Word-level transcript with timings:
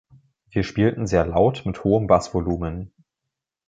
Wir 0.49 0.63
spielten 0.63 1.05
sehr 1.05 1.27
laut 1.27 1.63
mit 1.63 1.83
hohem 1.83 2.07
Bass-Volumen. 2.07 2.91